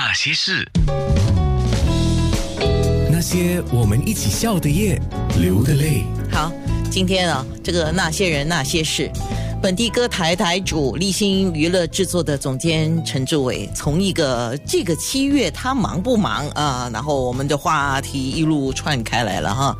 [0.00, 0.64] 那些事，
[3.10, 4.96] 那些我们一起笑的夜，
[5.40, 6.04] 流的泪。
[6.30, 6.52] 好，
[6.88, 9.10] 今天啊，这个那些人那些事，
[9.60, 16.88] 本地歌台台主立新娱乐制作的总监陈志伟，从一个这个七月他忙不忙啊？
[16.92, 19.76] 然后我们的话题一路串开来了哈。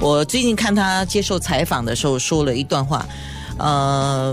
[0.00, 3.04] 我最近看他接受采访的时候说了一段话，
[3.58, 4.32] 呃，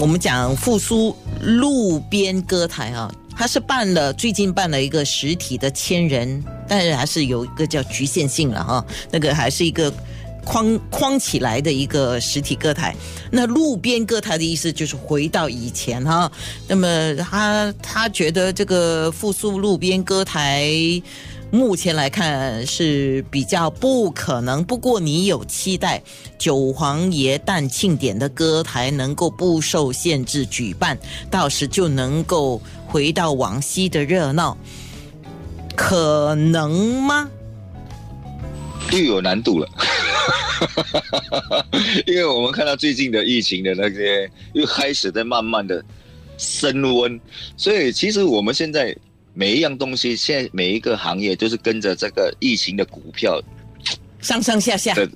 [0.00, 3.08] 我们讲复苏路边歌台啊，
[3.38, 9.92] 他是办了最近办了一个实体的千人，但是还是有一个叫局限性了哈，那个还是一个。
[10.44, 12.96] 框框起来的一个实体歌台，
[13.30, 16.32] 那路边歌台的意思就是回到以前哈。
[16.66, 20.72] 那么他他觉得这个复苏路边歌台，
[21.50, 24.62] 目前来看是比较不可能。
[24.62, 26.02] 不过你有期待
[26.38, 30.98] 九皇爷诞庆典的歌台能够不受限制举办，
[31.30, 34.56] 到时就能够回到往昔的热闹，
[35.74, 37.30] 可能吗？
[38.92, 39.68] 又有难度了。
[42.06, 45.82] 因为我们看到最近的疫情的那些又开始在慢慢的
[46.36, 47.18] 升温，
[47.56, 48.94] 所以其实我们现在
[49.38, 53.40] 每一样东西，现在每一个行业都是跟着这个疫情的股票
[54.20, 55.08] 上上下下的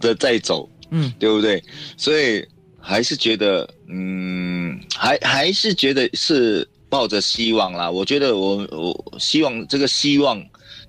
[0.00, 1.60] 的在走，嗯，对不对？
[1.96, 2.46] 所以
[2.78, 7.90] 还是觉得，嗯，还还是觉得是抱着希望啦。
[7.90, 10.40] 我觉得我我希望这个希望。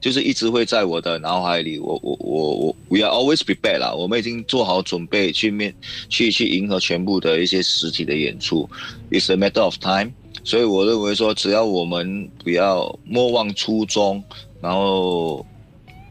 [0.02, 5.73] 就是一直会在我的脑海里，我我我我，We are always prepared 啦，我们已经做好准备去面
[6.09, 8.69] 去去迎合全部的一些实体的演出
[9.09, 10.11] ，It's a matter of time。
[10.46, 14.24] 所以我认为说，只要我们不要莫忘初衷，
[14.62, 15.44] 然后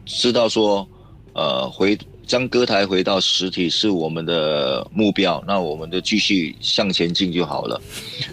[0.05, 0.85] 知道说，
[1.33, 7.81] 呃，回将歌台回到实体是我们的目标，那我们就继续向前进就好了。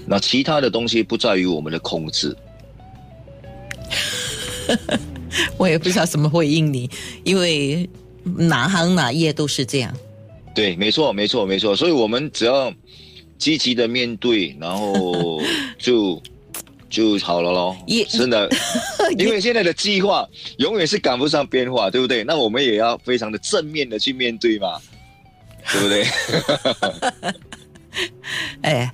[0.04, 2.36] 那其他的东西不在于我们的控制。
[5.56, 6.90] 我也不知道怎么回应你，
[7.22, 7.88] 因为
[8.24, 9.94] 哪行哪业都是这样。
[10.52, 11.76] 对，没错，没错，没错。
[11.76, 12.72] 所以我们只要
[13.42, 15.42] 积极的面对，然后
[15.76, 16.22] 就
[16.88, 17.76] 就好了咯。
[18.08, 18.48] 真的，
[19.18, 20.24] 因为现在的计划
[20.58, 22.22] 永远是赶不上变化，对不对？
[22.22, 24.80] 那我们也要非常的正面的去面对嘛，
[25.72, 26.06] 对不对？
[28.62, 28.92] 哎，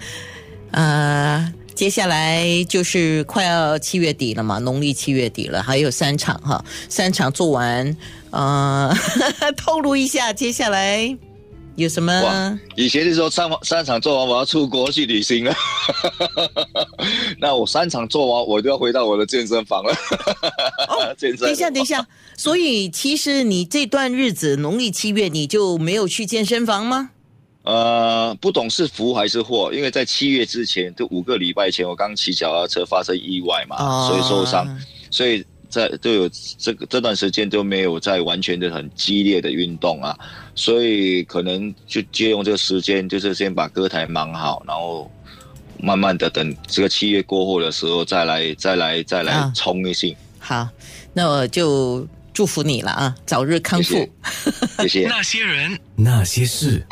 [0.71, 1.53] 啊。
[1.79, 7.97] 接下来就是快要七月底了嘛，农历七月底了，还有三场哈，三场做完，
[8.33, 8.93] 呃，
[9.57, 11.17] 透露一下接下来
[11.79, 12.59] 有什么？
[12.75, 15.55] 以前是说三三场做完我要出国去旅行了，
[17.41, 19.93] 那我三场做完我就要回到我的健身房了。
[20.89, 22.05] 哦， 等一下，等一下，
[22.37, 27.11] 所以其实你这段日子农历七月你就没有去健身房吗？
[27.63, 34.67] 呃，不懂是福还是祸，因为在七月之前，就五个礼拜前，我刚骑脚踏车发生意外嘛，所以受伤，
[35.13, 40.19] 所以在都有这个这段时间都没有在完全的很激烈的运动啊，
[40.55, 45.11] 所以可能就借用这个时间，就是先把歌台忙好，然后
[45.81, 50.17] 慢慢的等这个七月过后的时候再来再来再来冲一性。
[50.39, 50.69] 好，
[51.13, 54.09] 那我就祝福你了啊，早日康复。
[54.81, 55.07] 谢谢。
[55.11, 56.87] 那些人，那些事。